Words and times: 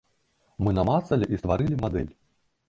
Мы 0.67 0.73
намацалі 0.77 1.29
і 1.29 1.39
стварылі 1.43 1.79
мадэль. 1.85 2.09